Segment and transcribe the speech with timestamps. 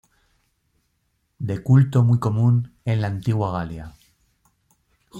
[1.37, 3.93] De culto muy común en la antigua Galia.